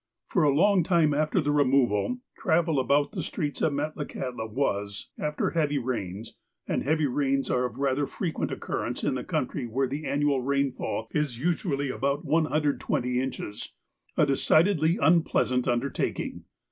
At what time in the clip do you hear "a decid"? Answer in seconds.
14.17-14.65